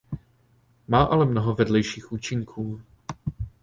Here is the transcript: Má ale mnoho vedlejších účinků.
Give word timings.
Má 0.87 1.03
ale 1.03 1.25
mnoho 1.25 1.53
vedlejších 1.55 2.11
účinků. 2.11 2.81